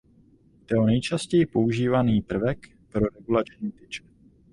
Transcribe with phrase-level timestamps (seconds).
[0.65, 4.03] Jde o nejčastěji používaný prvek pro regulační tyče.